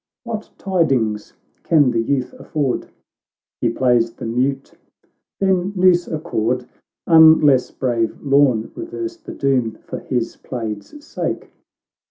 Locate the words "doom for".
9.35-9.99